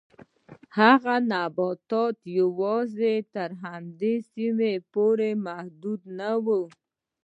هغه 0.79 1.15
نباتات 1.31 2.17
یوازې 2.39 3.15
تر 3.33 3.49
همدې 3.63 4.15
سیمې 4.33 4.73
پورې 4.93 5.29
محدود 5.47 6.01
نه 6.19 6.31
و. 6.45 6.47